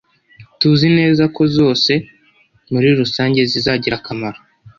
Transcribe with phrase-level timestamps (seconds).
[0.59, 1.91] Tuzineza ko zose
[2.71, 4.39] muri rusange zizagira akamaro